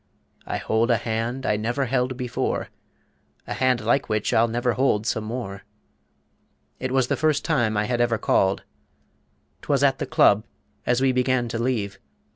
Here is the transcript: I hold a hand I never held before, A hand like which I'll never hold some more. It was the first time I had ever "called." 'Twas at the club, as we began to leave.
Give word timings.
I 0.47 0.57
hold 0.57 0.89
a 0.89 0.97
hand 0.97 1.45
I 1.45 1.57
never 1.57 1.85
held 1.85 2.17
before, 2.17 2.69
A 3.45 3.53
hand 3.53 3.81
like 3.81 4.09
which 4.09 4.33
I'll 4.33 4.47
never 4.47 4.73
hold 4.73 5.05
some 5.05 5.23
more. 5.25 5.61
It 6.79 6.91
was 6.91 7.05
the 7.07 7.15
first 7.15 7.45
time 7.45 7.77
I 7.77 7.83
had 7.83 8.01
ever 8.01 8.17
"called." 8.17 8.63
'Twas 9.61 9.83
at 9.83 9.99
the 9.99 10.07
club, 10.07 10.43
as 10.87 11.01
we 11.01 11.11
began 11.11 11.47
to 11.49 11.59
leave. 11.59 11.99